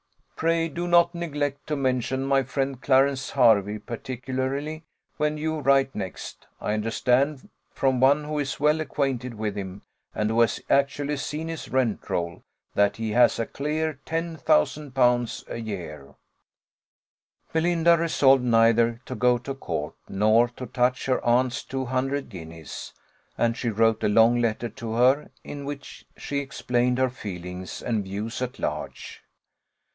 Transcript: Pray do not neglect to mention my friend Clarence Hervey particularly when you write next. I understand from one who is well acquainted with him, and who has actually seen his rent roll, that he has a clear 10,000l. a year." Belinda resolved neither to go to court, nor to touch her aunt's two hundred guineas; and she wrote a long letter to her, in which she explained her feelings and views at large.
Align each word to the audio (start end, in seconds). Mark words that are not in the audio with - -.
Pray 0.35 0.67
do 0.67 0.87
not 0.87 1.13
neglect 1.13 1.67
to 1.67 1.75
mention 1.75 2.25
my 2.25 2.41
friend 2.41 2.81
Clarence 2.81 3.29
Hervey 3.29 3.77
particularly 3.77 4.83
when 5.17 5.37
you 5.37 5.59
write 5.59 5.93
next. 5.93 6.47
I 6.59 6.73
understand 6.73 7.47
from 7.69 7.99
one 7.99 8.23
who 8.23 8.39
is 8.39 8.59
well 8.59 8.81
acquainted 8.81 9.35
with 9.35 9.55
him, 9.55 9.83
and 10.15 10.31
who 10.31 10.41
has 10.41 10.59
actually 10.71 11.17
seen 11.17 11.47
his 11.49 11.69
rent 11.69 12.09
roll, 12.09 12.41
that 12.73 12.95
he 12.97 13.11
has 13.11 13.37
a 13.37 13.45
clear 13.45 13.99
10,000l. 14.07 15.47
a 15.51 15.57
year." 15.61 16.15
Belinda 17.53 17.95
resolved 17.95 18.43
neither 18.43 18.99
to 19.05 19.13
go 19.13 19.37
to 19.37 19.53
court, 19.53 19.93
nor 20.09 20.47
to 20.47 20.65
touch 20.65 21.05
her 21.05 21.23
aunt's 21.23 21.61
two 21.63 21.85
hundred 21.85 22.29
guineas; 22.29 22.93
and 23.37 23.55
she 23.55 23.69
wrote 23.69 24.03
a 24.03 24.09
long 24.09 24.39
letter 24.41 24.69
to 24.69 24.93
her, 24.93 25.29
in 25.43 25.63
which 25.65 26.07
she 26.17 26.39
explained 26.39 26.97
her 26.97 27.11
feelings 27.11 27.83
and 27.83 28.03
views 28.05 28.41
at 28.41 28.57
large. 28.57 29.21